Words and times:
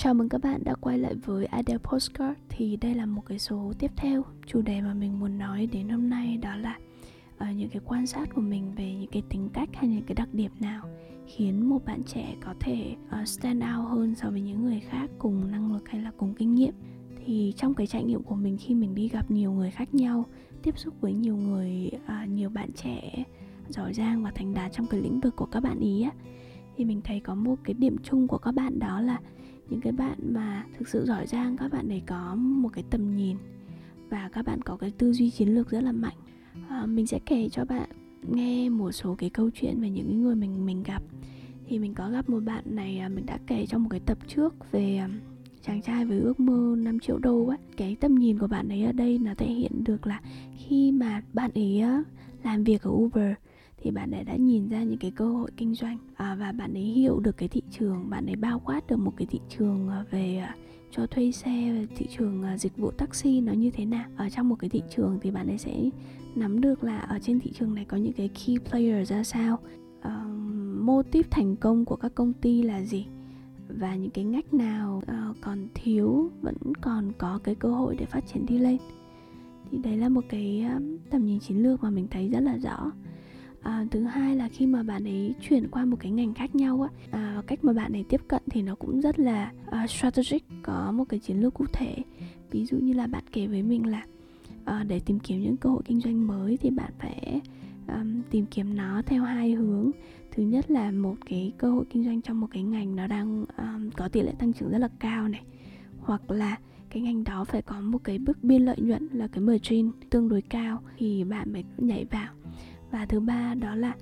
Chào 0.00 0.14
mừng 0.14 0.28
các 0.28 0.40
bạn 0.42 0.60
đã 0.64 0.74
quay 0.74 0.98
lại 0.98 1.14
với 1.14 1.46
Adele 1.46 1.78
Postcard. 1.78 2.40
Thì 2.48 2.76
đây 2.76 2.94
là 2.94 3.06
một 3.06 3.22
cái 3.26 3.38
số 3.38 3.72
tiếp 3.78 3.90
theo. 3.96 4.22
Chủ 4.46 4.62
đề 4.62 4.80
mà 4.80 4.94
mình 4.94 5.20
muốn 5.20 5.38
nói 5.38 5.68
đến 5.72 5.88
hôm 5.88 6.10
nay 6.10 6.36
đó 6.36 6.56
là 6.56 6.78
uh, 7.36 7.56
Những 7.56 7.68
cái 7.68 7.82
quan 7.84 8.06
sát 8.06 8.28
của 8.34 8.40
mình 8.40 8.72
về 8.76 8.94
những 8.94 9.10
cái 9.10 9.22
tính 9.28 9.48
cách 9.52 9.68
hay 9.72 9.88
những 9.88 10.02
cái 10.06 10.14
đặc 10.14 10.28
điểm 10.32 10.50
nào 10.60 10.88
Khiến 11.26 11.68
một 11.68 11.84
bạn 11.84 12.02
trẻ 12.02 12.34
có 12.40 12.54
thể 12.60 12.94
uh, 13.22 13.28
stand 13.28 13.62
out 13.62 13.88
hơn 13.88 14.14
so 14.14 14.30
với 14.30 14.40
những 14.40 14.64
người 14.64 14.80
khác 14.80 15.10
cùng 15.18 15.50
năng 15.50 15.72
lực 15.72 15.88
hay 15.88 16.00
là 16.00 16.10
cùng 16.16 16.34
kinh 16.34 16.54
nghiệm. 16.54 16.74
Thì 17.24 17.52
trong 17.56 17.74
cái 17.74 17.86
trải 17.86 18.04
nghiệm 18.04 18.22
của 18.22 18.34
mình 18.34 18.56
khi 18.60 18.74
mình 18.74 18.94
đi 18.94 19.08
gặp 19.08 19.30
nhiều 19.30 19.52
người 19.52 19.70
khác 19.70 19.94
nhau 19.94 20.24
Tiếp 20.62 20.78
xúc 20.78 20.94
với 21.00 21.12
nhiều 21.12 21.36
người, 21.36 21.90
uh, 22.04 22.28
nhiều 22.28 22.50
bạn 22.50 22.70
trẻ 22.72 23.24
giỏi 23.68 23.94
giang 23.94 24.22
và 24.22 24.30
thành 24.30 24.54
đạt 24.54 24.72
trong 24.72 24.86
cái 24.86 25.00
lĩnh 25.00 25.20
vực 25.20 25.36
của 25.36 25.46
các 25.46 25.60
bạn 25.60 25.78
ý 25.80 26.02
á 26.02 26.10
thì 26.76 26.84
mình 26.84 27.00
thấy 27.04 27.20
có 27.20 27.34
một 27.34 27.56
cái 27.64 27.74
điểm 27.74 27.96
chung 28.02 28.28
của 28.28 28.38
các 28.38 28.52
bạn 28.52 28.78
đó 28.78 29.00
là 29.00 29.18
những 29.70 29.80
cái 29.80 29.92
bạn 29.92 30.18
mà 30.22 30.64
thực 30.78 30.88
sự 30.88 31.04
giỏi 31.06 31.26
giang 31.26 31.56
các 31.56 31.72
bạn 31.72 31.88
ấy 31.88 32.02
có 32.06 32.34
một 32.34 32.68
cái 32.72 32.84
tầm 32.90 33.16
nhìn 33.16 33.36
và 34.10 34.28
các 34.32 34.44
bạn 34.44 34.62
có 34.62 34.76
cái 34.76 34.92
tư 34.98 35.12
duy 35.12 35.30
chiến 35.30 35.48
lược 35.48 35.70
rất 35.70 35.80
là 35.80 35.92
mạnh. 35.92 36.16
À, 36.68 36.86
mình 36.86 37.06
sẽ 37.06 37.18
kể 37.26 37.48
cho 37.48 37.64
bạn 37.64 37.88
nghe 38.22 38.68
một 38.68 38.92
số 38.92 39.14
cái 39.14 39.30
câu 39.30 39.50
chuyện 39.54 39.80
về 39.80 39.90
những 39.90 40.22
người 40.22 40.34
mình 40.34 40.66
mình 40.66 40.82
gặp. 40.82 41.02
Thì 41.66 41.78
mình 41.78 41.94
có 41.94 42.10
gặp 42.10 42.28
một 42.28 42.40
bạn 42.40 42.64
này 42.66 42.98
à, 42.98 43.08
mình 43.08 43.26
đã 43.26 43.38
kể 43.46 43.66
trong 43.66 43.82
một 43.82 43.88
cái 43.90 44.00
tập 44.00 44.18
trước 44.26 44.72
về 44.72 44.96
à, 44.96 45.08
chàng 45.62 45.82
trai 45.82 46.04
với 46.04 46.20
ước 46.20 46.40
mơ 46.40 46.76
5 46.78 47.00
triệu 47.00 47.18
đô 47.18 47.46
ấy 47.46 47.58
cái 47.76 47.96
tầm 48.00 48.14
nhìn 48.14 48.38
của 48.38 48.46
bạn 48.46 48.68
ấy 48.68 48.84
ở 48.84 48.92
đây 48.92 49.18
nó 49.18 49.34
thể 49.34 49.46
hiện 49.46 49.84
được 49.84 50.06
là 50.06 50.20
khi 50.56 50.92
mà 50.92 51.22
bạn 51.32 51.50
ấy 51.54 51.82
làm 52.42 52.64
việc 52.64 52.82
ở 52.82 52.90
Uber 52.90 53.34
thì 53.82 53.90
bạn 53.90 54.10
ấy 54.10 54.24
đã 54.24 54.36
nhìn 54.36 54.68
ra 54.68 54.82
những 54.82 54.98
cái 54.98 55.10
cơ 55.10 55.28
hội 55.28 55.50
kinh 55.56 55.74
doanh 55.74 55.98
à, 56.14 56.34
và 56.34 56.52
bạn 56.52 56.74
ấy 56.74 56.82
hiểu 56.82 57.20
được 57.20 57.36
cái 57.36 57.48
thị 57.48 57.62
trường 57.70 58.10
bạn 58.10 58.26
ấy 58.26 58.36
bao 58.36 58.60
quát 58.64 58.86
được 58.86 58.96
một 58.96 59.12
cái 59.16 59.26
thị 59.26 59.40
trường 59.48 59.88
à, 59.88 60.04
về 60.10 60.36
à, 60.36 60.56
cho 60.90 61.06
thuê 61.06 61.32
xe 61.32 61.86
thị 61.96 62.06
trường 62.18 62.42
à, 62.42 62.58
dịch 62.58 62.76
vụ 62.76 62.90
taxi 62.90 63.40
nó 63.40 63.52
như 63.52 63.70
thế 63.70 63.84
nào. 63.84 64.04
Ở 64.16 64.28
trong 64.30 64.48
một 64.48 64.56
cái 64.58 64.70
thị 64.70 64.82
trường 64.90 65.18
thì 65.22 65.30
bạn 65.30 65.46
ấy 65.46 65.58
sẽ 65.58 65.90
nắm 66.34 66.60
được 66.60 66.84
là 66.84 66.98
ở 66.98 67.18
trên 67.22 67.40
thị 67.40 67.52
trường 67.58 67.74
này 67.74 67.84
có 67.84 67.96
những 67.96 68.12
cái 68.12 68.28
key 68.28 68.58
player 68.58 69.10
ra 69.10 69.24
sao 69.24 69.58
uh, 69.98 70.10
mô 70.80 71.02
típ 71.02 71.30
thành 71.30 71.56
công 71.56 71.84
của 71.84 71.96
các 71.96 72.14
công 72.14 72.32
ty 72.32 72.62
là 72.62 72.82
gì 72.82 73.06
và 73.68 73.96
những 73.96 74.10
cái 74.10 74.24
ngách 74.24 74.54
nào 74.54 75.02
uh, 75.02 75.36
còn 75.40 75.68
thiếu 75.74 76.30
vẫn 76.40 76.56
còn 76.80 77.12
có 77.18 77.40
cái 77.44 77.54
cơ 77.54 77.70
hội 77.70 77.96
để 77.98 78.04
phát 78.04 78.26
triển 78.26 78.46
đi 78.46 78.58
lên. 78.58 78.76
Thì 79.70 79.78
đấy 79.78 79.96
là 79.96 80.08
một 80.08 80.24
cái 80.28 80.66
tầm 81.10 81.26
nhìn 81.26 81.40
chiến 81.40 81.62
lược 81.62 81.82
mà 81.82 81.90
mình 81.90 82.06
thấy 82.10 82.28
rất 82.28 82.40
là 82.40 82.56
rõ 82.56 82.92
à, 83.68 83.84
thứ 83.90 84.02
hai 84.02 84.36
là 84.36 84.48
khi 84.48 84.66
mà 84.66 84.82
bạn 84.82 85.04
ấy 85.04 85.34
chuyển 85.40 85.68
qua 85.68 85.84
một 85.84 85.96
cái 86.00 86.12
ngành 86.12 86.34
khác 86.34 86.54
nhau 86.54 86.82
á 86.82 86.88
à, 87.10 87.42
cách 87.46 87.64
mà 87.64 87.72
bạn 87.72 87.92
ấy 87.92 88.04
tiếp 88.08 88.20
cận 88.28 88.42
thì 88.50 88.62
nó 88.62 88.74
cũng 88.74 89.00
rất 89.00 89.18
là 89.18 89.52
uh, 89.68 89.90
strategic 89.90 90.42
có 90.62 90.92
một 90.92 91.04
cái 91.08 91.20
chiến 91.20 91.40
lược 91.40 91.54
cụ 91.54 91.64
thể. 91.72 91.96
Ví 92.50 92.64
dụ 92.64 92.76
như 92.78 92.92
là 92.92 93.06
bạn 93.06 93.24
kể 93.32 93.46
với 93.46 93.62
mình 93.62 93.86
là 93.86 94.02
uh, 94.62 94.86
để 94.88 95.00
tìm 95.00 95.18
kiếm 95.18 95.40
những 95.40 95.56
cơ 95.56 95.70
hội 95.70 95.82
kinh 95.84 96.00
doanh 96.00 96.26
mới 96.26 96.56
thì 96.56 96.70
bạn 96.70 96.92
phải 96.98 97.40
um, 97.88 98.22
tìm 98.30 98.46
kiếm 98.46 98.76
nó 98.76 99.02
theo 99.06 99.22
hai 99.22 99.52
hướng. 99.52 99.90
Thứ 100.30 100.42
nhất 100.42 100.70
là 100.70 100.90
một 100.90 101.16
cái 101.26 101.52
cơ 101.58 101.70
hội 101.70 101.84
kinh 101.90 102.04
doanh 102.04 102.22
trong 102.22 102.40
một 102.40 102.48
cái 102.50 102.62
ngành 102.62 102.96
nó 102.96 103.06
đang 103.06 103.44
um, 103.58 103.90
có 103.90 104.08
tỷ 104.08 104.22
lệ 104.22 104.32
tăng 104.38 104.52
trưởng 104.52 104.70
rất 104.70 104.78
là 104.78 104.88
cao 104.98 105.28
này 105.28 105.42
hoặc 106.00 106.30
là 106.30 106.56
cái 106.90 107.02
ngành 107.02 107.24
đó 107.24 107.44
phải 107.44 107.62
có 107.62 107.80
một 107.80 108.04
cái 108.04 108.18
bước 108.18 108.44
biên 108.44 108.62
lợi 108.62 108.76
nhuận 108.80 109.08
là 109.12 109.26
cái 109.26 109.40
margin 109.40 109.90
tương 110.10 110.28
đối 110.28 110.42
cao 110.42 110.82
thì 110.98 111.24
bạn 111.24 111.52
mới 111.52 111.64
nhảy 111.78 112.04
vào 112.04 112.37
và 112.90 113.06
thứ 113.06 113.20
ba 113.20 113.54
đó 113.54 113.74
là 113.74 113.94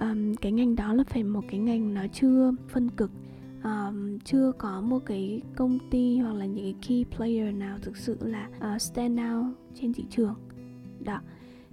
um, 0.00 0.34
cái 0.34 0.52
ngành 0.52 0.76
đó 0.76 0.94
là 0.94 1.04
phải 1.04 1.24
một 1.24 1.44
cái 1.48 1.60
ngành 1.60 1.94
nó 1.94 2.06
chưa 2.12 2.52
phân 2.68 2.90
cực. 2.90 3.10
Um, 3.64 4.18
chưa 4.18 4.52
có 4.58 4.80
một 4.80 4.98
cái 5.06 5.42
công 5.56 5.78
ty 5.90 6.18
hoặc 6.18 6.32
là 6.32 6.46
những 6.46 6.64
cái 6.64 6.74
key 6.88 7.04
player 7.16 7.54
nào 7.54 7.78
thực 7.82 7.96
sự 7.96 8.18
là 8.20 8.48
uh, 8.74 8.82
stand 8.82 9.20
out 9.20 9.56
trên 9.74 9.92
thị 9.92 10.04
trường. 10.10 10.34
Đó. 11.04 11.20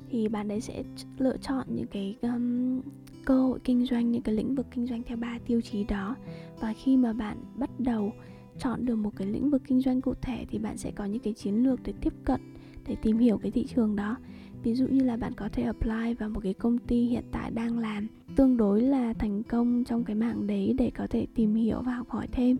Thì 0.09 0.27
bạn 0.27 0.51
ấy 0.51 0.61
sẽ 0.61 0.83
lựa 1.17 1.37
chọn 1.37 1.67
những 1.69 1.87
cái 1.87 2.15
um, 2.21 2.81
cơ 3.25 3.41
hội 3.41 3.59
kinh 3.63 3.85
doanh 3.85 4.11
những 4.11 4.21
cái 4.21 4.35
lĩnh 4.35 4.55
vực 4.55 4.65
kinh 4.71 4.87
doanh 4.87 5.03
theo 5.03 5.17
ba 5.17 5.39
tiêu 5.47 5.61
chí 5.61 5.83
đó. 5.83 6.15
Và 6.59 6.73
khi 6.73 6.97
mà 6.97 7.13
bạn 7.13 7.37
bắt 7.55 7.69
đầu 7.79 8.11
chọn 8.59 8.85
được 8.85 8.95
một 8.95 9.11
cái 9.15 9.27
lĩnh 9.27 9.49
vực 9.49 9.61
kinh 9.67 9.81
doanh 9.81 10.01
cụ 10.01 10.13
thể 10.21 10.45
thì 10.49 10.57
bạn 10.57 10.77
sẽ 10.77 10.91
có 10.91 11.05
những 11.05 11.21
cái 11.21 11.33
chiến 11.33 11.55
lược 11.55 11.79
để 11.83 11.93
tiếp 12.01 12.13
cận 12.25 12.41
để 12.87 12.95
tìm 13.01 13.17
hiểu 13.17 13.37
cái 13.37 13.51
thị 13.51 13.65
trường 13.75 13.95
đó 13.95 14.17
ví 14.63 14.73
dụ 14.73 14.87
như 14.87 15.03
là 15.03 15.17
bạn 15.17 15.33
có 15.33 15.49
thể 15.51 15.63
apply 15.63 16.13
vào 16.19 16.29
một 16.29 16.39
cái 16.43 16.53
công 16.53 16.77
ty 16.77 17.05
hiện 17.05 17.23
tại 17.31 17.51
đang 17.51 17.79
làm 17.79 18.07
tương 18.35 18.57
đối 18.57 18.81
là 18.81 19.13
thành 19.13 19.43
công 19.43 19.83
trong 19.83 20.03
cái 20.03 20.15
mảng 20.15 20.47
đấy 20.47 20.73
để 20.77 20.91
có 20.95 21.07
thể 21.07 21.27
tìm 21.35 21.55
hiểu 21.55 21.81
và 21.81 21.93
học 21.93 22.09
hỏi 22.09 22.27
thêm. 22.31 22.57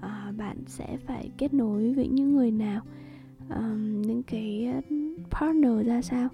À, 0.00 0.32
bạn 0.36 0.56
sẽ 0.66 0.96
phải 1.06 1.30
kết 1.38 1.54
nối 1.54 1.92
với 1.94 2.08
những 2.08 2.36
người 2.36 2.50
nào 2.50 2.82
um, 3.48 4.02
những 4.02 4.22
cái 4.22 4.66
ờ, 4.66 4.80
partner 5.30 5.86
ra 5.86 6.02
sao? 6.02 6.28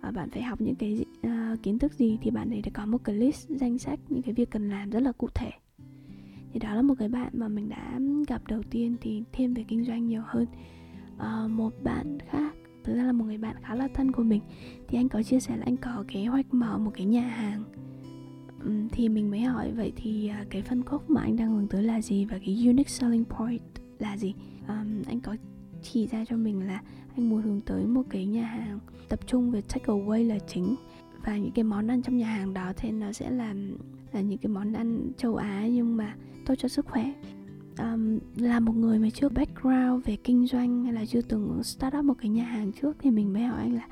À, 0.00 0.10
bạn 0.10 0.30
phải 0.30 0.42
học 0.42 0.60
những 0.60 0.74
cái 0.74 1.04
uh, 1.26 1.62
kiến 1.62 1.78
thức 1.78 1.92
gì 1.92 2.18
thì 2.22 2.30
bạn 2.30 2.50
ấy 2.50 2.62
đã 2.62 2.70
có 2.74 2.86
một 2.86 3.04
cái 3.04 3.16
list 3.16 3.48
danh 3.48 3.78
sách 3.78 4.00
những 4.08 4.22
cái 4.22 4.34
việc 4.34 4.50
cần 4.50 4.70
làm 4.70 4.90
rất 4.90 5.00
là 5.00 5.12
cụ 5.12 5.28
thể. 5.34 5.50
Thì 6.52 6.58
đó 6.60 6.74
là 6.74 6.82
một 6.82 6.94
cái 6.98 7.08
bạn 7.08 7.30
mà 7.32 7.48
mình 7.48 7.68
đã 7.68 8.00
gặp 8.28 8.42
đầu 8.48 8.62
tiên 8.70 8.96
thì 9.00 9.22
thêm 9.32 9.54
về 9.54 9.64
kinh 9.68 9.84
doanh 9.84 10.06
nhiều 10.06 10.22
hơn. 10.26 10.46
À, 11.18 11.46
một 11.50 11.72
bạn 11.82 12.18
khác 12.30 12.54
thực 12.84 12.96
ra 12.96 13.02
là 13.02 13.12
một 13.12 13.24
người 13.24 13.38
bạn 13.38 13.56
khá 13.62 13.74
là 13.74 13.88
thân 13.94 14.12
của 14.12 14.22
mình. 14.22 14.40
Thì 14.88 14.98
anh 14.98 15.08
có 15.08 15.22
chia 15.22 15.40
sẻ 15.40 15.56
là 15.56 15.62
anh 15.64 15.76
có 15.76 16.04
kế 16.08 16.24
hoạch 16.24 16.54
mở 16.54 16.78
một 16.78 16.90
cái 16.94 17.06
nhà 17.06 17.22
hàng. 17.22 17.64
Um, 18.64 18.88
thì 18.88 19.08
mình 19.08 19.30
mới 19.30 19.40
hỏi 19.40 19.72
vậy 19.72 19.92
thì 19.96 20.30
uh, 20.42 20.50
cái 20.50 20.62
phân 20.62 20.82
khúc 20.82 21.10
mà 21.10 21.20
anh 21.20 21.36
đang 21.36 21.50
hướng 21.50 21.68
tới 21.68 21.82
là 21.82 22.00
gì 22.00 22.24
và 22.24 22.38
cái 22.46 22.66
unique 22.66 22.88
selling 22.88 23.24
point 23.24 23.62
là 23.98 24.16
gì? 24.16 24.34
Um, 24.68 25.02
anh 25.06 25.20
có 25.20 25.36
chỉ 25.82 26.06
ra 26.06 26.24
cho 26.28 26.36
mình 26.36 26.66
là 26.66 26.82
anh 27.16 27.30
muốn 27.30 27.42
hướng 27.42 27.60
tới 27.60 27.84
một 27.84 28.02
cái 28.10 28.26
nhà 28.26 28.44
hàng 28.44 28.78
tập 29.08 29.20
trung 29.26 29.50
về 29.50 29.60
take 29.60 29.84
away 29.86 30.28
là 30.28 30.38
chính. 30.38 30.76
Và 31.24 31.36
những 31.36 31.52
cái 31.52 31.64
món 31.64 31.86
ăn 31.86 32.02
trong 32.02 32.16
nhà 32.16 32.26
hàng 32.26 32.54
đó 32.54 32.72
thì 32.76 32.90
nó 32.90 33.12
sẽ 33.12 33.30
là 33.30 33.54
là 34.12 34.20
những 34.20 34.38
cái 34.38 34.48
món 34.52 34.72
ăn 34.72 35.10
châu 35.16 35.36
Á 35.36 35.66
nhưng 35.66 35.96
mà 35.96 36.16
tốt 36.46 36.54
cho 36.58 36.68
sức 36.68 36.86
khỏe 36.86 37.12
um, 37.78 38.18
là 38.36 38.60
một 38.60 38.76
người 38.76 38.98
mà 38.98 39.10
chưa 39.10 39.28
background 39.28 40.04
về 40.04 40.16
kinh 40.24 40.46
doanh 40.46 40.84
hay 40.84 40.92
là 40.92 41.06
chưa 41.06 41.20
từng 41.20 41.62
start 41.62 41.94
up 41.98 42.04
một 42.04 42.14
cái 42.20 42.28
nhà 42.28 42.44
hàng 42.44 42.72
trước 42.72 42.96
thì 43.00 43.10
mình 43.10 43.32
mới 43.32 43.42
hỏi 43.42 43.60
anh 43.60 43.74
là 43.74 43.88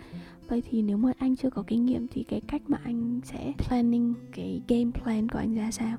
vậy 0.48 0.62
thì 0.70 0.82
nếu 0.82 0.96
mà 0.96 1.12
anh 1.18 1.36
chưa 1.36 1.50
có 1.50 1.62
kinh 1.62 1.86
nghiệm 1.86 2.06
thì 2.08 2.22
cái 2.22 2.40
cách 2.40 2.62
mà 2.66 2.78
anh 2.84 3.20
sẽ 3.24 3.52
planning 3.68 4.14
cái 4.32 4.62
game 4.68 4.90
plan 5.02 5.28
của 5.28 5.38
anh 5.38 5.54
ra 5.54 5.70
sao? 5.70 5.96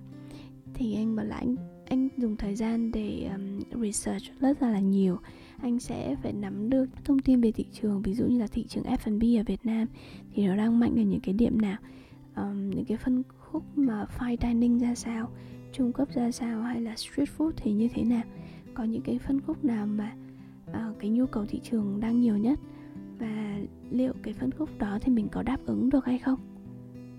Thì 0.73 0.95
anh 0.95 1.15
bảo 1.15 1.25
là 1.25 1.35
anh 1.35 1.55
anh 1.85 2.09
dùng 2.17 2.35
thời 2.35 2.55
gian 2.55 2.91
để 2.91 3.29
um, 3.33 3.81
research 3.81 4.23
rất 4.39 4.61
là 4.61 4.69
là 4.69 4.79
nhiều. 4.79 5.17
Anh 5.57 5.79
sẽ 5.79 6.15
phải 6.23 6.33
nắm 6.33 6.69
được 6.69 6.85
thông 7.03 7.19
tin 7.19 7.41
về 7.41 7.51
thị 7.51 7.65
trường 7.81 8.01
ví 8.01 8.13
dụ 8.13 8.25
như 8.25 8.39
là 8.39 8.47
thị 8.47 8.65
trường 8.67 8.83
F&B 8.83 9.39
ở 9.39 9.43
Việt 9.43 9.65
Nam 9.65 9.87
thì 10.33 10.47
nó 10.47 10.55
đang 10.55 10.79
mạnh 10.79 10.99
ở 10.99 11.03
những 11.03 11.19
cái 11.19 11.33
điểm 11.33 11.61
nào 11.61 11.77
um, 12.35 12.69
những 12.69 12.85
cái 12.85 12.97
phân 12.97 13.23
khúc 13.39 13.63
mà 13.77 14.05
fine 14.17 14.37
dining 14.41 14.79
ra 14.79 14.95
sao? 14.95 15.29
Trung 15.73 15.93
cấp 15.93 16.07
ra 16.13 16.31
sao 16.31 16.61
hay 16.61 16.81
là 16.81 16.95
street 16.95 17.29
food 17.37 17.51
thì 17.57 17.71
như 17.71 17.87
thế 17.93 18.03
nào? 18.03 18.23
Có 18.73 18.83
những 18.83 19.01
cái 19.01 19.19
phân 19.19 19.41
khúc 19.41 19.65
nào 19.65 19.85
mà 19.85 20.15
uh, 20.69 20.99
cái 20.99 21.09
nhu 21.09 21.25
cầu 21.25 21.45
thị 21.45 21.59
trường 21.63 21.99
đang 21.99 22.21
nhiều 22.21 22.37
nhất? 22.37 22.59
Và 23.19 23.57
liệu 23.91 24.13
cái 24.23 24.33
phân 24.33 24.51
khúc 24.51 24.69
đó 24.79 24.99
thì 25.01 25.11
mình 25.11 25.27
có 25.31 25.43
đáp 25.43 25.57
ứng 25.65 25.89
được 25.89 26.05
hay 26.05 26.19
không? 26.19 26.39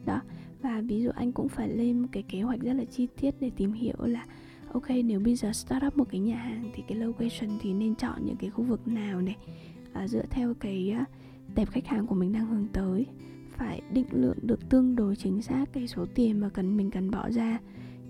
Đó 0.07 0.21
và 0.63 0.81
ví 0.81 1.03
dụ 1.03 1.11
anh 1.15 1.33
cũng 1.33 1.49
phải 1.49 1.69
lên 1.69 1.99
một 1.99 2.09
cái 2.13 2.23
kế 2.23 2.43
hoạch 2.43 2.61
rất 2.61 2.73
là 2.73 2.85
chi 2.85 3.09
tiết 3.21 3.35
để 3.41 3.51
tìm 3.57 3.73
hiểu 3.73 3.97
là 3.99 4.27
ok 4.73 4.91
nếu 5.05 5.21
bây 5.21 5.37
giờ 5.37 5.53
start 5.53 5.87
up 5.87 5.97
một 5.97 6.09
cái 6.11 6.21
nhà 6.21 6.37
hàng 6.37 6.71
thì 6.75 6.83
cái 6.89 6.99
location 6.99 7.59
thì 7.61 7.75
nên 7.75 7.95
chọn 7.95 8.27
những 8.27 8.37
cái 8.37 8.51
khu 8.51 8.65
vực 8.65 8.89
nào 8.89 9.21
này? 9.21 9.37
À, 9.93 10.09
dựa 10.09 10.25
theo 10.31 10.55
cái 10.55 10.95
uh, 11.03 11.09
tệp 11.55 11.71
khách 11.71 11.87
hàng 11.87 12.07
của 12.07 12.15
mình 12.15 12.33
đang 12.33 12.47
hướng 12.47 12.67
tới 12.73 13.07
phải 13.51 13.83
định 13.93 14.07
lượng 14.11 14.39
được 14.43 14.69
tương 14.69 14.97
đối 14.97 15.17
chính 15.17 15.43
xác 15.43 15.65
cái 15.73 15.89
số 15.89 16.07
tiền 16.15 16.41
mà 16.41 16.49
cần 16.49 16.77
mình 16.77 16.91
cần 16.91 17.11
bỏ 17.11 17.31
ra 17.31 17.59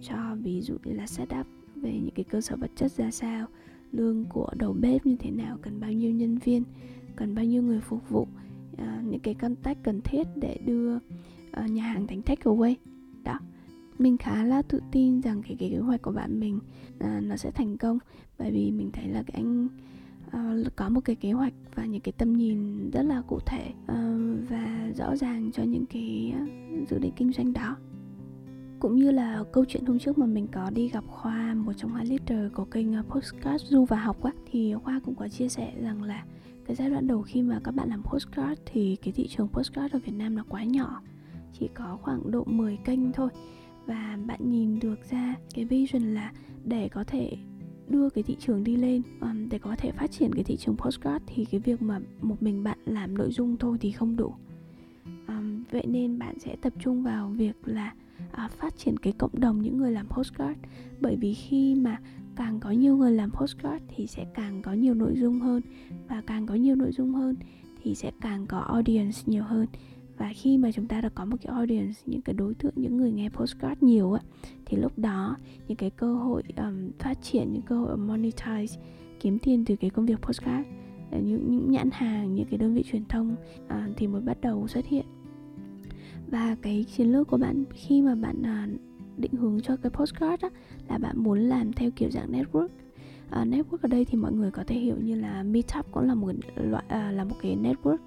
cho 0.02 0.36
ví 0.42 0.60
dụ 0.62 0.76
như 0.84 0.92
là 0.92 1.06
setup 1.06 1.46
về 1.74 1.92
những 1.92 2.14
cái 2.14 2.24
cơ 2.24 2.40
sở 2.40 2.56
vật 2.56 2.70
chất 2.76 2.92
ra 2.92 3.10
sao 3.10 3.46
lương 3.92 4.24
của 4.24 4.48
đầu 4.56 4.77
bếp 4.80 5.06
như 5.06 5.16
thế 5.16 5.30
nào 5.30 5.59
cần 5.62 5.80
bao 5.80 5.92
nhiêu 5.92 6.10
nhân 6.10 6.38
viên 6.38 6.62
cần 7.16 7.34
bao 7.34 7.44
nhiêu 7.44 7.62
người 7.62 7.80
phục 7.80 8.09
vụ 8.09 8.27
à, 8.78 9.03
những 9.09 9.21
cái 9.21 9.34
contact 9.34 9.82
cần 9.82 10.00
thiết 10.00 10.27
để 10.36 10.59
đưa 10.66 10.97
uh, 10.97 11.71
nhà 11.71 11.82
hàng 11.82 12.06
thành 12.06 12.21
takeaway 12.21 12.74
đó 13.24 13.38
mình 13.98 14.16
khá 14.18 14.44
là 14.44 14.62
tự 14.62 14.80
tin 14.92 15.21
rằng 15.21 15.42
cái, 15.42 15.56
cái 15.59 15.71
kế 15.71 15.78
hoạch 15.78 16.03
của 16.03 16.12
bạn 16.12 16.41
mình 16.41 16.59
uh, 17.04 17.22
nó 17.22 17.36
sẽ 17.36 17.50
thành 17.50 17.77
công 17.77 17.98
bởi 18.38 18.50
vì 18.50 18.71
mình 18.71 18.91
thấy 18.92 19.09
là 19.09 19.22
cái 19.22 19.34
anh 19.34 19.68
uh, 20.27 20.77
có 20.77 20.88
một 20.88 21.00
cái 21.04 21.16
kế 21.16 21.32
hoạch 21.32 21.53
và 21.74 21.84
những 21.84 22.00
cái 22.00 22.12
tầm 22.18 22.32
nhìn 22.32 22.91
rất 22.91 23.03
là 23.03 23.22
cụ 23.22 23.38
thể 23.47 23.72
uh, 23.84 24.48
và 24.48 24.91
rõ 24.97 25.16
ràng 25.16 25.50
cho 25.53 25.62
những 25.62 25.86
cái 25.86 26.34
uh, 26.42 26.88
dự 26.88 26.98
định 26.98 27.12
kinh 27.16 27.32
doanh 27.32 27.53
đó 27.53 27.77
cũng 28.82 28.96
như 28.96 29.10
là 29.10 29.44
câu 29.52 29.64
chuyện 29.68 29.84
hôm 29.86 29.98
trước 29.98 30.18
mà 30.18 30.26
mình 30.26 30.46
có 30.52 30.70
đi 30.70 30.88
gặp 30.88 31.04
khoa 31.06 31.54
một 31.54 31.72
trong 31.76 31.94
hai 31.94 32.06
leader 32.06 32.52
của 32.52 32.64
kênh 32.64 32.92
ờ, 32.92 33.02
postcard 33.08 33.64
du 33.64 33.84
và 33.84 33.96
học 33.96 34.22
á 34.22 34.32
thì 34.50 34.74
khoa 34.84 35.00
cũng 35.04 35.14
có 35.14 35.28
chia 35.28 35.48
sẻ 35.48 35.72
rằng 35.80 36.02
là 36.02 36.24
cái 36.66 36.76
giai 36.76 36.90
đoạn 36.90 37.06
đầu 37.06 37.22
khi 37.22 37.42
mà 37.42 37.60
các 37.64 37.74
bạn 37.74 37.88
làm 37.88 38.02
postcard 38.02 38.60
thì 38.66 38.96
cái 39.02 39.12
thị 39.12 39.28
trường 39.28 39.48
postcard 39.48 39.94
ở 39.94 39.98
Việt 39.98 40.12
Nam 40.12 40.34
nó 40.34 40.44
quá 40.48 40.64
nhỏ 40.64 41.02
chỉ 41.58 41.68
có 41.74 41.98
khoảng 42.02 42.30
độ 42.30 42.44
10 42.44 42.78
kênh 42.84 43.12
thôi. 43.12 43.28
Và 43.86 44.18
bạn 44.26 44.50
nhìn 44.50 44.80
được 44.80 44.98
ra 45.10 45.34
cái 45.54 45.64
vision 45.64 46.02
là 46.02 46.32
để 46.64 46.88
có 46.88 47.04
thể 47.04 47.36
đưa 47.88 48.10
cái 48.10 48.24
thị 48.24 48.36
trường 48.40 48.64
đi 48.64 48.76
lên 48.76 49.02
um, 49.20 49.48
để 49.48 49.58
có 49.58 49.76
thể 49.78 49.92
phát 49.92 50.10
triển 50.10 50.34
cái 50.34 50.44
thị 50.44 50.56
trường 50.56 50.76
postcard 50.76 51.24
thì 51.26 51.44
cái 51.44 51.60
việc 51.60 51.82
mà 51.82 52.00
một 52.22 52.42
mình 52.42 52.64
bạn 52.64 52.78
làm 52.84 53.18
nội 53.18 53.30
dung 53.32 53.56
thôi 53.56 53.78
thì 53.80 53.92
không 53.92 54.16
đủ. 54.16 54.34
Um, 55.28 55.64
vậy 55.70 55.86
nên 55.86 56.18
bạn 56.18 56.38
sẽ 56.38 56.56
tập 56.62 56.72
trung 56.78 57.02
vào 57.02 57.28
việc 57.28 57.56
là 57.64 57.94
uh, 58.44 58.50
phát 58.50 58.78
triển 58.78 58.96
cái 58.96 59.12
cộng 59.12 59.40
đồng 59.40 59.62
những 59.62 59.76
người 59.76 59.92
làm 59.92 60.08
postcard. 60.08 60.58
Bởi 61.00 61.16
vì 61.16 61.34
khi 61.34 61.74
mà 61.74 61.98
càng 62.36 62.60
có 62.60 62.70
nhiều 62.70 62.96
người 62.96 63.12
làm 63.12 63.30
postcard 63.30 63.84
thì 63.88 64.06
sẽ 64.06 64.24
càng 64.34 64.62
có 64.62 64.72
nhiều 64.72 64.94
nội 64.94 65.12
dung 65.16 65.40
hơn. 65.40 65.62
Và 66.08 66.22
càng 66.26 66.46
có 66.46 66.54
nhiều 66.54 66.74
nội 66.74 66.92
dung 66.92 67.14
hơn 67.14 67.36
thì 67.82 67.94
sẽ 67.94 68.10
càng 68.20 68.46
có 68.46 68.58
audience 68.58 69.18
nhiều 69.26 69.42
hơn. 69.42 69.66
Và 70.18 70.32
khi 70.34 70.58
mà 70.58 70.72
chúng 70.72 70.86
ta 70.86 71.00
đã 71.00 71.08
có 71.08 71.24
một 71.24 71.36
cái 71.42 71.54
audience 71.54 72.00
những 72.06 72.22
cái 72.22 72.34
đối 72.34 72.54
tượng 72.54 72.72
những 72.76 72.96
người 72.96 73.12
nghe 73.12 73.28
postcard 73.28 73.82
nhiều 73.82 74.12
á 74.12 74.22
thì 74.66 74.76
lúc 74.76 74.98
đó 74.98 75.36
những 75.68 75.76
cái 75.76 75.90
cơ 75.90 76.14
hội 76.14 76.42
um, 76.56 76.90
phát 76.98 77.22
triển 77.22 77.52
những 77.52 77.62
cơ 77.62 77.78
hội 77.78 77.96
monetize 77.96 78.78
kiếm 79.20 79.38
tiền 79.38 79.64
từ 79.64 79.76
cái 79.76 79.90
công 79.90 80.06
việc 80.06 80.22
postcard 80.22 80.68
những, 81.10 81.50
những 81.50 81.70
nhãn 81.70 81.90
hàng 81.92 82.34
những 82.34 82.46
cái 82.50 82.58
đơn 82.58 82.74
vị 82.74 82.84
truyền 82.92 83.04
thông 83.04 83.36
uh, 83.64 83.96
thì 83.96 84.06
mới 84.06 84.20
bắt 84.20 84.40
đầu 84.40 84.68
xuất 84.68 84.86
hiện 84.86 85.04
và 86.32 86.56
cái 86.62 86.84
chiến 86.84 87.12
lược 87.12 87.28
của 87.28 87.36
bạn 87.36 87.64
khi 87.74 88.02
mà 88.02 88.14
bạn 88.14 88.36
uh, 88.40 88.80
định 89.18 89.32
hướng 89.32 89.60
cho 89.60 89.76
cái 89.76 89.90
postcard 89.90 90.42
á, 90.42 90.48
là 90.88 90.98
bạn 90.98 91.22
muốn 91.22 91.38
làm 91.38 91.72
theo 91.72 91.90
kiểu 91.90 92.10
dạng 92.10 92.32
network. 92.32 92.64
Uh, 92.64 93.48
network 93.48 93.78
ở 93.82 93.88
đây 93.88 94.04
thì 94.04 94.18
mọi 94.18 94.32
người 94.32 94.50
có 94.50 94.64
thể 94.66 94.78
hiểu 94.78 94.96
như 95.02 95.14
là 95.14 95.42
meetup 95.42 95.92
cũng 95.92 96.02
là 96.02 96.14
một 96.14 96.32
loại 96.56 96.84
uh, 96.86 97.14
là 97.16 97.24
một 97.24 97.36
cái 97.42 97.56
network 97.56 97.98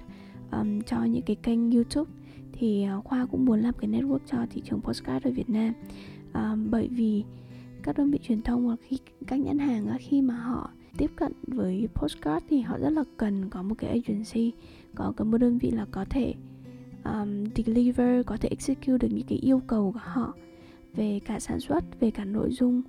um, 0.51 0.81
cho 0.81 1.03
những 1.03 1.21
cái 1.21 1.35
kênh 1.35 1.71
youtube. 1.71 2.11
Thì 2.53 2.87
uh, 2.97 3.05
khoa 3.05 3.25
cũng 3.25 3.45
muốn 3.45 3.59
làm 3.59 3.73
cái 3.73 3.89
network 3.89 4.19
cho 4.25 4.37
thị 4.49 4.61
trường 4.65 4.81
postcard 4.81 5.27
ở 5.27 5.31
việt 5.31 5.49
nam. 5.49 5.73
Um, 6.33 6.71
bởi 6.71 6.87
vì 6.87 7.23
các 7.83 7.97
đơn 7.97 8.11
vị 8.11 8.19
truyền 8.23 8.41
thông 8.41 8.65
hoặc 8.65 8.79
khi 8.83 8.97
các 9.27 9.39
nhãn 9.39 9.59
hàng 9.59 9.85
uh, 9.95 10.01
khi 10.01 10.21
mà 10.21 10.35
họ 10.35 10.69
tiếp 10.97 11.11
cận 11.15 11.31
với 11.47 11.87
postcard 11.93 12.45
thì 12.49 12.61
họ 12.61 12.77
rất 12.77 12.89
là 12.89 13.03
cần 13.17 13.49
có 13.49 13.63
một 13.63 13.75
cái 13.77 13.89
agency 13.89 14.51
có 14.95 15.13
cái 15.17 15.25
một 15.25 15.37
đơn 15.37 15.57
vị 15.57 15.71
là 15.71 15.85
có 15.91 16.05
thể 16.09 16.33
um, 17.05 17.45
deliver 17.55 18.25
có 18.25 18.37
thể 18.37 18.49
execute 18.49 18.97
được 18.97 19.07
những 19.11 19.27
cái 19.27 19.37
yêu 19.37 19.61
cầu 19.67 19.91
của 19.91 19.99
họ 20.03 20.33
về 20.95 21.19
cả 21.25 21.39
sản 21.39 21.59
xuất 21.59 21.99
về 21.99 22.11
cả 22.11 22.25
nội 22.25 22.51
dung 22.51 22.81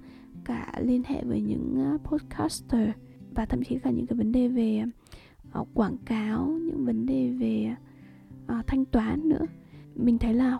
cả 0.45 0.73
liên 0.81 1.03
hệ 1.07 1.25
với 1.25 1.41
những 1.41 1.95
uh, 1.95 2.03
podcaster 2.05 2.89
và 3.35 3.45
thậm 3.45 3.65
chí 3.65 3.79
cả 3.79 3.91
những 3.91 4.07
cái 4.07 4.17
vấn 4.17 4.33
đề 4.33 4.49
về 4.49 4.83
uh, 5.61 5.69
quảng 5.75 5.97
cáo 6.05 6.47
những 6.47 6.85
vấn 6.85 7.07
đề 7.07 7.31
về 7.31 7.75
uh, 8.59 8.67
thanh 8.67 8.85
toán 8.85 9.29
nữa. 9.29 9.47
Mình 9.95 10.19
thấy 10.19 10.35
là 10.35 10.59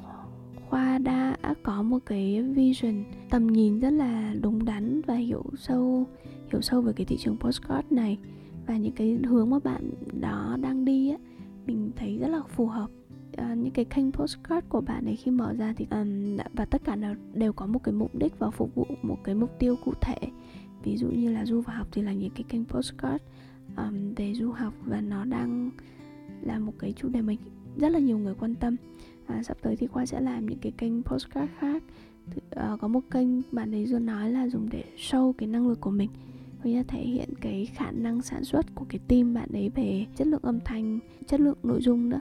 khoa 0.69 0.99
đã 0.99 1.37
có 1.63 1.83
một 1.83 1.99
cái 2.07 2.43
vision 2.43 3.05
tầm 3.31 3.47
nhìn 3.47 3.81
rất 3.81 3.91
là 3.91 4.35
đúng 4.41 4.65
đắn 4.65 5.01
và 5.07 5.15
hiểu 5.15 5.45
sâu 5.59 6.07
hiểu 6.53 6.61
sâu 6.61 6.81
về 6.81 6.93
cái 6.93 7.07
thị 7.07 7.17
trường 7.17 7.37
postcard 7.41 7.93
này 7.93 8.19
và 8.67 8.77
những 8.77 8.93
cái 8.93 9.19
hướng 9.27 9.51
mà 9.51 9.59
bạn 9.59 9.91
đó 10.21 10.57
đang 10.61 10.85
đi 10.85 11.11
á 11.11 11.17
mình 11.67 11.91
thấy 11.97 12.19
rất 12.19 12.29
là 12.29 12.43
phù 12.49 12.67
hợp 12.67 12.91
uh, 13.43 13.59
những 13.59 13.71
cái 13.71 13.85
kênh 13.85 14.13
postcard 14.13 14.67
của 14.69 14.81
bạn 14.81 15.05
ấy 15.05 15.17
khi 15.17 15.31
mở 15.31 15.55
ra 15.59 15.75
thì 15.77 15.87
um, 15.91 16.37
và 16.55 16.65
tất 16.65 16.85
cả 16.85 16.97
đều, 16.97 17.15
đều 17.35 17.53
có 17.53 17.67
một 17.67 17.85
cái 17.85 17.95
mục 17.95 18.15
đích 18.15 18.39
và 18.39 18.51
phục 18.51 18.75
vụ 18.75 18.87
một 19.03 19.19
cái 19.25 19.35
mục 19.35 19.51
tiêu 19.59 19.77
cụ 19.85 19.93
thể. 20.01 20.17
Ví 20.83 20.97
dụ 20.97 21.09
như 21.09 21.33
là 21.33 21.47
du 21.47 21.61
và 21.61 21.75
học 21.75 21.89
thì 21.93 22.03
là 22.03 22.13
những 22.13 22.31
cái 22.31 22.45
kênh 22.49 22.65
postcard 22.65 23.25
um, 23.77 24.15
về 24.15 24.35
du 24.35 24.51
học 24.51 24.75
và 24.85 25.01
nó 25.01 25.25
đang 25.25 25.71
là 26.43 26.59
một 26.59 26.73
cái 26.79 26.93
chủ 26.93 27.09
đề 27.09 27.21
mình 27.21 27.39
rất 27.77 27.89
là 27.89 27.99
nhiều 27.99 28.19
người 28.19 28.35
quan 28.35 28.55
tâm. 28.55 28.77
À, 29.27 29.43
sắp 29.43 29.57
tới 29.63 29.77
thì 29.77 29.87
khoa 29.87 30.07
sẽ 30.07 30.21
làm 30.21 30.47
những 30.47 30.59
cái 30.59 30.73
kênh 30.73 31.03
postcard 31.03 31.53
khác. 31.59 31.83
Uh, 32.37 32.81
có 32.81 32.89
một 32.89 33.01
kênh 33.11 33.29
bạn 33.53 33.75
ấy 33.75 33.87
luôn 33.87 34.07
nói 34.07 34.31
là 34.31 34.49
dùng 34.49 34.69
để 34.71 34.85
show 34.97 35.33
cái 35.33 35.49
năng 35.49 35.69
lực 35.69 35.81
của 35.81 35.91
mình 35.91 36.11
có 36.67 36.71
nghĩa 36.71 36.83
thể 36.83 37.01
hiện 37.01 37.29
cái 37.41 37.67
khả 37.75 37.91
năng 37.91 38.23
sản 38.23 38.45
xuất 38.45 38.75
của 38.75 38.85
cái 38.89 38.99
team 39.09 39.35
bạn 39.35 39.49
ấy 39.53 39.71
về 39.75 40.07
chất 40.17 40.27
lượng 40.27 40.43
âm 40.43 40.61
thanh 40.65 40.99
chất 41.27 41.41
lượng 41.41 41.59
nội 41.63 41.81
dung 41.83 42.09
nữa 42.09 42.21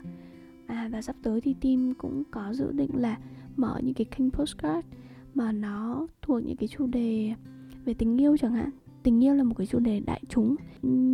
và 0.89 1.01
sắp 1.01 1.15
tới 1.23 1.41
thì 1.41 1.55
team 1.61 1.93
cũng 1.97 2.23
có 2.31 2.53
dự 2.53 2.71
định 2.71 2.89
là 2.93 3.17
mở 3.55 3.79
những 3.83 3.93
cái 3.93 4.05
kênh 4.05 4.31
postcard 4.31 4.87
mà 5.33 5.51
nó 5.51 6.07
thuộc 6.21 6.43
những 6.43 6.57
cái 6.57 6.67
chủ 6.67 6.87
đề 6.87 7.33
về 7.85 7.93
tình 7.93 8.21
yêu 8.21 8.37
chẳng 8.37 8.53
hạn. 8.53 8.69
Tình 9.03 9.23
yêu 9.23 9.35
là 9.35 9.43
một 9.43 9.55
cái 9.57 9.67
chủ 9.67 9.79
đề 9.79 9.99
đại 9.99 10.21
chúng. 10.29 10.55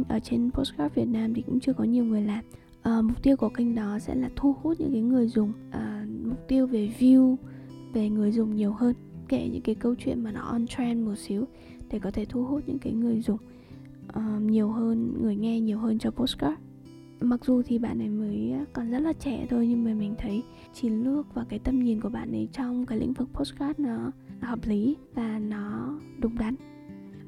Ở 0.10 0.20
trên 0.20 0.52
postcard 0.52 0.96
Việt 0.96 1.08
Nam 1.08 1.34
thì 1.34 1.42
cũng 1.42 1.60
chưa 1.60 1.74
có 1.74 1.84
nhiều 1.84 2.06
người 2.06 2.22
làm. 2.22 2.44
À, 2.82 3.02
mục 3.02 3.24
tiêu 3.24 3.38
của 3.38 3.50
kênh 3.50 3.76
đó 3.76 4.00
sẽ 4.00 4.16
là 4.16 4.30
thu 4.36 4.56
hút 4.62 4.80
những 4.80 4.92
cái 4.92 5.02
người 5.02 5.28
dùng 5.28 5.54
à, 5.72 6.06
mục 6.26 6.48
tiêu 6.48 6.68
về 6.68 6.94
view 7.00 7.36
về 7.94 8.10
người 8.10 8.32
dùng 8.32 8.56
nhiều 8.56 8.74
hơn 8.74 8.96
kể 9.32 9.50
những 9.52 9.62
cái 9.62 9.76
câu 9.76 9.96
chuyện 9.96 10.24
mà 10.24 10.32
nó 10.32 10.42
on 10.42 10.68
trend 10.68 11.06
một 11.06 11.16
xíu 11.16 11.46
để 11.90 12.00
có 12.00 12.12
thể 12.12 12.26
thu 12.26 12.46
hút 12.46 12.64
những 12.66 12.80
cái 12.80 12.94
người 12.94 13.22
dùng 13.22 13.38
uh, 14.18 14.42
nhiều 14.42 14.70
hơn 14.70 15.14
người 15.22 15.36
nghe 15.36 15.60
nhiều 15.60 15.80
hơn 15.80 16.00
cho 16.00 16.12
postcard 16.12 16.56
mặc 17.22 17.46
dù 17.46 17.62
thì 17.66 17.80
bạn 17.80 18.02
ấy 18.02 18.10
mới 18.10 18.54
còn 18.74 18.92
rất 18.92 19.00
là 19.00 19.14
trẻ 19.14 19.48
thôi 19.50 19.68
nhưng 19.68 19.84
mà 19.84 19.94
mình 19.94 20.16
thấy 20.18 20.44
chiến 20.74 21.04
lược 21.04 21.34
và 21.34 21.46
cái 21.50 21.60
tầm 21.60 21.80
nhìn 21.80 22.02
của 22.02 22.10
bạn 22.10 22.32
ấy 22.32 22.50
trong 22.52 22.86
cái 22.86 23.00
lĩnh 23.00 23.14
vực 23.14 23.30
postcard 23.34 23.80
nó 23.80 24.12
hợp 24.42 24.60
lý 24.64 24.96
và 25.14 25.40
nó 25.40 26.00
đúng 26.20 26.38
đắn. 26.38 26.56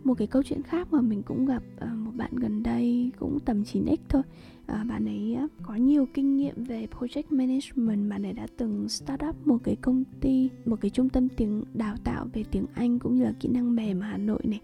Một 0.04 0.14
cái 0.18 0.28
câu 0.28 0.44
chuyện 0.44 0.64
khác 0.64 0.88
mà 0.92 1.02
mình 1.02 1.24
cũng 1.24 1.46
gặp 1.46 1.64
một 1.96 2.12
bạn 2.16 2.36
gần 2.36 2.64
đây 2.64 3.12
cũng 3.20 3.40
tầm 3.40 3.64
9x 3.64 3.98
thôi. 4.10 4.22
Ờ, 4.66 4.80
bạn 4.90 5.06
ấy 5.06 5.38
có 5.64 5.76
nhiều 5.76 6.08
kinh 6.14 6.38
nghiệm 6.38 6.64
về 6.64 6.88
project 7.00 7.24
management. 7.30 8.10
Bạn 8.10 8.26
ấy 8.26 8.34
đã 8.34 8.48
từng 8.58 8.90
start 8.90 9.22
up 9.30 9.48
một 9.48 9.58
cái 9.64 9.76
công 9.76 10.04
ty, 10.22 10.50
một 10.66 10.82
cái 10.82 10.92
trung 10.92 11.10
tâm 11.10 11.30
tiếng 11.30 11.64
đào 11.74 11.96
tạo 12.04 12.28
về 12.34 12.44
tiếng 12.52 12.66
anh 12.74 13.00
cũng 13.00 13.16
như 13.16 13.24
là 13.24 13.34
kỹ 13.40 13.50
năng 13.50 13.76
mềm 13.76 14.00
ở 14.00 14.08
hà 14.08 14.18
nội 14.18 14.42
này. 14.44 14.62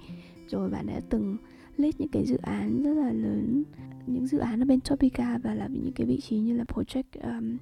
Rồi 0.48 0.70
bạn 0.70 0.88
đã 0.88 1.02
từng 1.10 1.38
list 1.80 2.00
những 2.00 2.10
cái 2.10 2.26
dự 2.26 2.38
án 2.38 2.84
rất 2.84 2.94
là 2.94 3.12
lớn 3.12 3.64
những 4.08 4.28
dự 4.28 4.38
án 4.38 4.64
ở 4.64 4.66
bên 4.66 4.80
Topica 4.80 5.38
và 5.44 5.54
là 5.54 5.68
những 5.68 5.92
cái 5.92 6.08
vị 6.08 6.20
trí 6.20 6.38
như 6.38 6.58
là 6.58 6.64
project 6.64 7.22
um, 7.22 7.58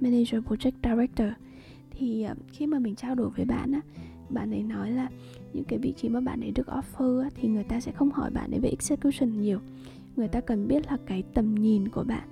manager, 0.00 0.34
project 0.34 0.72
director. 0.82 1.28
Thì 1.90 2.26
uh, 2.30 2.38
khi 2.52 2.66
mà 2.66 2.78
mình 2.78 2.94
trao 2.94 3.14
đổi 3.14 3.30
với 3.30 3.44
bạn 3.44 3.72
á 3.72 3.80
bạn 4.32 4.50
ấy 4.50 4.62
nói 4.62 4.90
là 4.90 5.08
những 5.52 5.64
cái 5.64 5.78
vị 5.78 5.92
trí 5.96 6.08
mà 6.08 6.20
bạn 6.20 6.40
ấy 6.40 6.50
được 6.50 6.66
offer 6.66 7.20
á, 7.20 7.30
thì 7.34 7.48
người 7.48 7.64
ta 7.64 7.80
sẽ 7.80 7.92
không 7.92 8.10
hỏi 8.10 8.30
bạn 8.30 8.50
ấy 8.50 8.60
về 8.60 8.68
execution 8.68 9.40
nhiều. 9.40 9.58
Người 10.16 10.28
ta 10.28 10.40
cần 10.40 10.68
biết 10.68 10.86
là 10.86 10.96
cái 11.06 11.22
tầm 11.34 11.54
nhìn 11.54 11.88
của 11.88 12.04
bạn. 12.04 12.28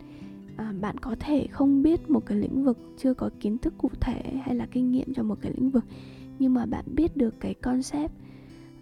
À, 0.57 0.73
bạn 0.81 0.99
có 0.99 1.17
thể 1.21 1.47
không 1.51 1.83
biết 1.83 2.11
một 2.11 2.27
cái 2.27 2.39
lĩnh 2.39 2.65
vực 2.65 2.79
chưa 2.99 3.15
có 3.15 3.31
kiến 3.41 3.59
thức 3.59 3.75
cụ 3.79 3.91
thể 4.01 4.23
hay 4.43 4.55
là 4.55 4.67
kinh 4.67 4.91
nghiệm 4.91 5.15
cho 5.15 5.23
một 5.23 5.39
cái 5.41 5.53
lĩnh 5.57 5.71
vực 5.71 5.85
nhưng 6.39 6.55
mà 6.55 6.67
bạn 6.67 6.85
biết 6.95 7.17
được 7.17 7.41
cái 7.41 7.55
concept 7.55 8.13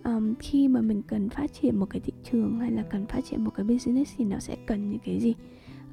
um, 0.08 0.34
khi 0.34 0.68
mà 0.68 0.80
mình 0.80 1.02
cần 1.02 1.28
phát 1.28 1.52
triển 1.52 1.76
một 1.76 1.86
cái 1.90 2.00
thị 2.00 2.12
trường 2.30 2.58
hay 2.58 2.70
là 2.70 2.82
cần 2.82 3.06
phát 3.06 3.24
triển 3.24 3.44
một 3.44 3.50
cái 3.54 3.64
business 3.64 4.14
thì 4.16 4.24
nó 4.24 4.38
sẽ 4.38 4.56
cần 4.66 4.90
những 4.90 5.00
cái 5.04 5.20
gì? 5.20 5.34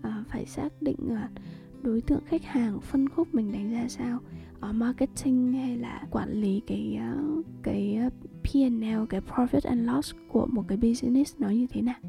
Uh, 0.07 0.27
phải 0.27 0.45
xác 0.45 0.81
định 0.81 0.97
uh, 1.05 1.41
đối 1.83 2.01
tượng 2.01 2.21
khách 2.25 2.43
hàng 2.43 2.81
phân 2.81 3.09
khúc 3.09 3.35
mình 3.35 3.51
đánh 3.51 3.71
ra 3.71 3.87
sao? 3.87 4.19
Ở 4.59 4.73
marketing 4.73 5.53
hay 5.53 5.77
là 5.77 6.07
quản 6.11 6.31
lý 6.31 6.61
cái 6.67 6.99
uh, 7.13 7.45
cái 7.63 7.99
P&L 8.43 9.05
cái 9.09 9.21
profit 9.21 9.61
and 9.63 9.89
loss 9.89 10.13
của 10.31 10.47
một 10.51 10.63
cái 10.67 10.77
business 10.77 11.35
nó 11.39 11.49
như 11.49 11.67
thế 11.67 11.81
nào? 11.81 11.99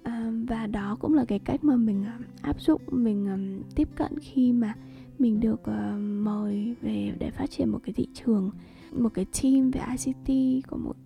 Uh, 0.00 0.48
và 0.48 0.66
đó 0.66 0.96
cũng 1.00 1.14
là 1.14 1.24
cái 1.24 1.38
cách 1.38 1.64
mà 1.64 1.76
mình 1.76 2.04
uh, 2.18 2.42
áp 2.42 2.60
dụng 2.60 2.82
mình 2.90 3.26
um, 3.26 3.70
tiếp 3.74 3.88
cận 3.94 4.18
khi 4.20 4.52
mà 4.52 4.74
mình 5.18 5.40
được 5.40 5.60
uh, 5.60 6.00
mời 6.00 6.74
về 6.80 7.14
để 7.18 7.30
phát 7.30 7.50
triển 7.50 7.68
một 7.68 7.78
cái 7.84 7.92
thị 7.92 8.08
trường 8.14 8.50
một 8.92 9.14
cái 9.14 9.26
team 9.42 9.70
về 9.70 9.80
ICT 9.96 10.66
của 10.70 10.76
một 10.76 10.96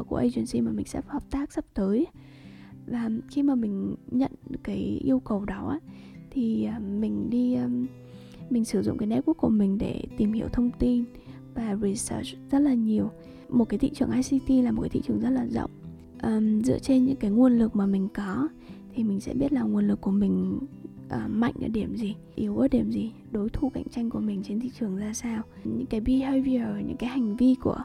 uh, 0.00 0.08
của 0.08 0.16
agency 0.16 0.60
mà 0.60 0.72
mình 0.72 0.86
sẽ 0.86 1.00
hợp 1.06 1.30
tác 1.30 1.52
sắp 1.52 1.64
tới. 1.74 2.06
Và 2.86 3.10
khi 3.28 3.42
mà 3.42 3.54
mình 3.54 3.94
nhận 4.10 4.32
cái 4.62 5.00
yêu 5.04 5.20
cầu 5.20 5.44
đó 5.44 5.80
thì 6.30 6.64
ờ, 6.64 6.80
mình 6.80 7.30
đi 7.30 7.54
um, 7.54 7.86
mình 8.50 8.64
sử 8.64 8.82
dụng 8.82 8.98
cái 8.98 9.08
network 9.08 9.34
của 9.34 9.48
mình 9.48 9.78
để 9.78 10.02
tìm 10.16 10.32
hiểu 10.32 10.48
thông 10.52 10.70
tin 10.78 11.04
và 11.54 11.76
research 11.82 12.28
rất 12.50 12.58
là 12.58 12.74
nhiều. 12.74 13.10
Một 13.48 13.64
cái 13.64 13.78
thị 13.78 13.90
trường 13.94 14.10
ICT 14.10 14.64
là 14.64 14.70
một 14.70 14.82
cái 14.82 14.88
thị 14.88 15.00
trường 15.06 15.20
rất 15.20 15.30
là 15.30 15.46
rộng. 15.46 15.70
Um, 16.22 16.62
dựa 16.62 16.78
trên 16.78 17.04
những 17.04 17.16
cái 17.16 17.30
nguồn 17.30 17.58
lực 17.58 17.76
mà 17.76 17.86
mình 17.86 18.08
có 18.14 18.48
thì 18.94 19.04
mình 19.04 19.20
sẽ 19.20 19.34
biết 19.34 19.52
là 19.52 19.62
nguồn 19.62 19.88
lực 19.88 20.00
của 20.00 20.10
mình 20.10 20.58
uh, 21.06 21.30
mạnh 21.30 21.54
ở 21.62 21.68
điểm 21.68 21.96
gì 21.96 22.14
yếu 22.34 22.58
ở 22.58 22.68
điểm 22.68 22.90
gì 22.90 23.12
đối 23.32 23.48
thủ 23.48 23.70
cạnh 23.70 23.88
tranh 23.90 24.10
của 24.10 24.20
mình 24.20 24.42
trên 24.42 24.60
thị 24.60 24.70
trường 24.80 24.96
ra 24.96 25.12
sao 25.12 25.42
những 25.64 25.86
cái 25.86 26.00
behavior 26.00 26.86
những 26.86 26.96
cái 26.96 27.10
hành 27.10 27.36
vi 27.36 27.54
của 27.54 27.78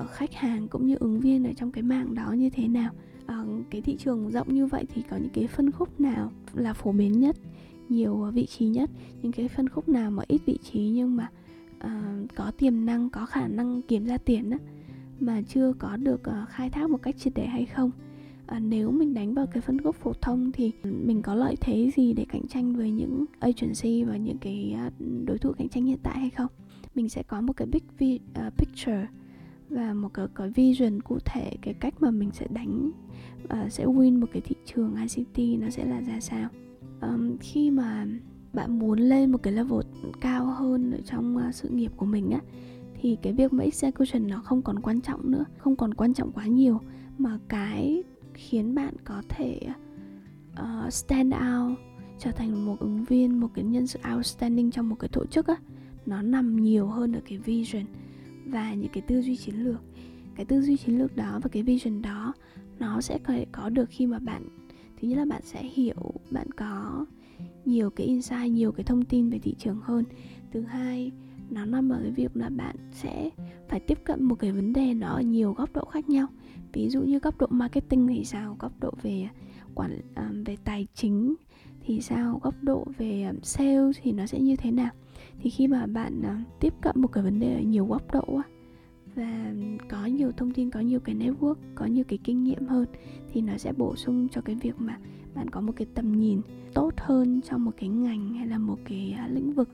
Ờ, 0.00 0.06
khách 0.06 0.34
hàng 0.34 0.68
cũng 0.68 0.86
như 0.86 0.96
ứng 1.00 1.20
viên 1.20 1.44
ở 1.44 1.52
trong 1.56 1.72
cái 1.72 1.82
mạng 1.82 2.14
đó 2.14 2.32
như 2.32 2.50
thế 2.50 2.68
nào? 2.68 2.92
À, 3.26 3.44
cái 3.70 3.80
thị 3.80 3.96
trường 3.96 4.30
rộng 4.30 4.54
như 4.54 4.66
vậy 4.66 4.84
thì 4.94 5.02
có 5.10 5.16
những 5.16 5.32
cái 5.32 5.46
phân 5.46 5.70
khúc 5.70 6.00
nào 6.00 6.32
là 6.54 6.72
phổ 6.72 6.92
biến 6.92 7.20
nhất 7.20 7.36
nhiều 7.88 8.30
vị 8.34 8.46
trí 8.46 8.66
nhất? 8.66 8.90
Những 9.22 9.32
cái 9.32 9.48
phân 9.48 9.68
khúc 9.68 9.88
nào 9.88 10.10
mà 10.10 10.22
ít 10.28 10.40
vị 10.46 10.58
trí 10.62 10.80
nhưng 10.80 11.16
mà 11.16 11.30
uh, 11.76 12.34
có 12.34 12.50
tiềm 12.50 12.86
năng 12.86 13.10
có 13.10 13.26
khả 13.26 13.48
năng 13.48 13.82
kiếm 13.82 14.04
ra 14.04 14.16
tiền 14.16 14.50
á 14.50 14.58
mà 15.20 15.42
chưa 15.42 15.72
có 15.78 15.96
được 15.96 16.20
uh, 16.20 16.48
khai 16.48 16.70
thác 16.70 16.90
một 16.90 17.02
cách 17.02 17.16
triệt 17.18 17.32
để 17.36 17.46
hay 17.46 17.66
không? 17.66 17.90
À, 18.46 18.58
nếu 18.58 18.90
mình 18.90 19.14
đánh 19.14 19.34
vào 19.34 19.46
cái 19.46 19.60
phân 19.60 19.80
khúc 19.80 19.96
phổ 19.96 20.12
thông 20.12 20.52
thì 20.52 20.72
mình 20.84 21.22
có 21.22 21.34
lợi 21.34 21.56
thế 21.60 21.90
gì 21.96 22.12
để 22.12 22.26
cạnh 22.28 22.46
tranh 22.48 22.76
với 22.76 22.90
những 22.90 23.24
agency 23.40 24.04
và 24.04 24.16
những 24.16 24.38
cái 24.38 24.76
đối 25.24 25.38
thủ 25.38 25.52
cạnh 25.52 25.68
tranh 25.68 25.84
hiện 25.84 25.98
tại 26.02 26.18
hay 26.18 26.30
không? 26.30 26.50
Mình 26.94 27.08
sẽ 27.08 27.22
có 27.22 27.40
một 27.40 27.52
cái 27.56 27.68
big 27.98 28.16
uh, 28.46 28.56
picture 28.56 29.06
và 29.70 29.94
một 29.94 30.08
cái, 30.14 30.26
cái 30.34 30.50
vision 30.50 31.02
cụ 31.02 31.18
thể 31.24 31.52
cái 31.62 31.74
cách 31.74 31.94
mà 32.00 32.10
mình 32.10 32.30
sẽ 32.32 32.46
đánh 32.50 32.90
uh, 33.44 33.72
sẽ 33.72 33.84
win 33.84 34.20
một 34.20 34.26
cái 34.32 34.42
thị 34.44 34.56
trường 34.66 34.96
ICT 34.96 35.60
nó 35.60 35.70
sẽ 35.70 35.84
là 35.84 36.00
ra 36.00 36.20
sao. 36.20 36.48
Um, 37.00 37.36
khi 37.40 37.70
mà 37.70 38.06
bạn 38.52 38.78
muốn 38.78 38.98
lên 38.98 39.32
một 39.32 39.42
cái 39.42 39.52
level 39.52 39.80
cao 40.20 40.46
hơn 40.46 40.92
ở 40.92 40.98
trong 41.04 41.36
uh, 41.36 41.54
sự 41.54 41.68
nghiệp 41.68 41.92
của 41.96 42.06
mình 42.06 42.30
á 42.30 42.40
thì 43.00 43.16
cái 43.22 43.32
việc 43.32 43.52
mà 43.52 43.64
execution 43.64 44.28
nó 44.28 44.40
không 44.40 44.62
còn 44.62 44.80
quan 44.80 45.00
trọng 45.00 45.30
nữa 45.30 45.44
không 45.58 45.76
còn 45.76 45.94
quan 45.94 46.14
trọng 46.14 46.32
quá 46.32 46.46
nhiều 46.46 46.80
mà 47.18 47.38
cái 47.48 48.02
khiến 48.34 48.74
bạn 48.74 48.94
có 49.04 49.22
thể 49.28 49.60
uh, 50.52 50.92
stand 50.92 51.34
out 51.34 51.78
trở 52.18 52.30
thành 52.30 52.66
một 52.66 52.80
ứng 52.80 53.04
viên 53.04 53.40
một 53.40 53.48
cái 53.54 53.64
nhân 53.64 53.86
sự 53.86 53.98
outstanding 54.14 54.70
trong 54.70 54.88
một 54.88 54.96
cái 54.98 55.08
tổ 55.08 55.26
chức 55.26 55.46
á 55.46 55.56
nó 56.06 56.22
nằm 56.22 56.56
nhiều 56.56 56.86
hơn 56.86 57.12
ở 57.12 57.20
cái 57.28 57.38
vision 57.38 57.84
và 58.50 58.74
những 58.74 58.92
cái 58.92 59.02
tư 59.06 59.22
duy 59.22 59.36
chiến 59.36 59.54
lược. 59.64 59.80
Cái 60.36 60.46
tư 60.46 60.62
duy 60.62 60.76
chiến 60.76 60.98
lược 60.98 61.16
đó 61.16 61.40
và 61.42 61.48
cái 61.52 61.62
vision 61.62 62.02
đó 62.02 62.32
nó 62.78 63.00
sẽ 63.00 63.18
có, 63.52 63.68
được 63.68 63.88
khi 63.90 64.06
mà 64.06 64.18
bạn 64.18 64.48
thứ 65.00 65.08
nhất 65.08 65.16
là 65.18 65.24
bạn 65.24 65.42
sẽ 65.44 65.62
hiểu 65.62 66.14
bạn 66.30 66.52
có 66.52 67.06
nhiều 67.64 67.90
cái 67.90 68.06
insight 68.06 68.50
nhiều 68.52 68.72
cái 68.72 68.84
thông 68.84 69.04
tin 69.04 69.30
về 69.30 69.38
thị 69.38 69.54
trường 69.58 69.80
hơn. 69.82 70.04
Thứ 70.52 70.60
hai 70.62 71.12
nó 71.50 71.64
nằm 71.64 71.88
ở 71.88 72.00
cái 72.02 72.10
việc 72.10 72.36
là 72.36 72.48
bạn 72.48 72.76
sẽ 72.92 73.30
phải 73.68 73.80
tiếp 73.80 73.98
cận 74.04 74.24
một 74.24 74.34
cái 74.34 74.52
vấn 74.52 74.72
đề 74.72 74.94
nó 74.94 75.08
ở 75.08 75.20
nhiều 75.20 75.52
góc 75.52 75.72
độ 75.72 75.84
khác 75.84 76.08
nhau. 76.08 76.26
Ví 76.72 76.88
dụ 76.88 77.02
như 77.02 77.18
góc 77.18 77.38
độ 77.38 77.46
marketing 77.50 78.06
thì 78.06 78.24
sao 78.24 78.56
góc 78.58 78.72
độ 78.80 78.92
về 79.02 79.28
quản 79.74 80.00
à, 80.14 80.30
về 80.46 80.56
tài 80.64 80.86
chính 80.94 81.34
thì 81.90 82.00
sao? 82.00 82.40
Góc 82.42 82.54
độ 82.62 82.84
về 82.98 83.32
sale 83.42 83.90
thì 84.02 84.12
nó 84.12 84.26
sẽ 84.26 84.40
như 84.40 84.56
thế 84.56 84.70
nào? 84.70 84.90
Thì 85.42 85.50
khi 85.50 85.68
mà 85.68 85.86
bạn 85.86 86.22
ờ, 86.22 86.34
tiếp 86.60 86.74
cận 86.80 87.00
một 87.00 87.08
cái 87.12 87.24
vấn 87.24 87.40
đề 87.40 87.54
ở 87.54 87.60
nhiều 87.60 87.86
góc 87.86 88.12
độ 88.12 88.40
và 89.14 89.54
có 89.88 90.06
nhiều 90.06 90.32
thông 90.36 90.50
tin, 90.50 90.70
có 90.70 90.80
nhiều 90.80 91.00
cái 91.00 91.14
network, 91.14 91.54
có 91.74 91.86
nhiều 91.86 92.04
cái 92.08 92.18
kinh 92.24 92.44
nghiệm 92.44 92.66
hơn, 92.66 92.86
thì 93.32 93.40
nó 93.40 93.56
sẽ 93.56 93.72
bổ 93.72 93.96
sung 93.96 94.28
cho 94.28 94.40
cái 94.40 94.54
việc 94.54 94.74
mà 94.78 94.98
bạn 95.34 95.50
có 95.50 95.60
một 95.60 95.72
cái 95.76 95.86
tầm 95.94 96.12
nhìn 96.12 96.40
tốt 96.74 96.94
hơn 96.96 97.40
trong 97.40 97.64
một 97.64 97.72
cái 97.76 97.88
ngành 97.88 98.34
hay 98.34 98.46
là 98.46 98.58
một 98.58 98.78
cái 98.84 99.14
à, 99.18 99.28
lĩnh 99.28 99.52
vực. 99.52 99.68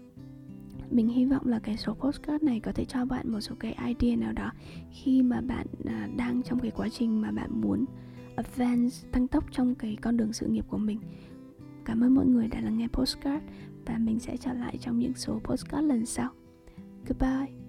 Mình 0.91 1.09
hy 1.09 1.25
vọng 1.25 1.47
là 1.47 1.59
cái 1.59 1.77
số 1.77 1.95
postcard 1.95 2.45
này 2.45 2.61
có 2.61 2.73
thể 2.73 2.85
cho 2.85 3.05
bạn 3.05 3.33
một 3.33 3.41
số 3.41 3.55
cái 3.61 3.77
idea 3.87 4.17
nào 4.17 4.33
đó 4.33 4.53
khi 4.91 5.23
mà 5.23 5.41
bạn 5.41 5.67
à, 5.85 6.09
đang 6.17 6.43
trong 6.43 6.59
cái 6.59 6.71
quá 6.71 6.89
trình 6.89 7.21
mà 7.21 7.31
bạn 7.31 7.61
muốn 7.61 7.85
advance, 8.37 8.97
tăng 9.13 9.29
tốc 9.29 9.45
trong 9.51 9.75
cái 9.75 9.97
con 10.01 10.17
đường 10.17 10.33
sự 10.33 10.47
nghiệp 10.47 10.65
của 10.69 10.79
mình 10.79 11.01
cảm 11.87 12.05
ơn 12.05 12.15
mọi 12.15 12.27
người 12.27 12.49
đã 12.49 12.61
lắng 12.61 12.79
nghe 12.79 12.89
postcard 12.89 13.45
và 13.87 13.99
mình 13.99 14.21
sẽ 14.21 14.37
trở 14.37 14.53
lại 14.53 14.79
trong 14.81 14.99
những 14.99 15.15
số 15.15 15.41
postcard 15.45 15.89
lần 15.89 16.07
sau. 16.07 16.31
Goodbye. 17.09 17.66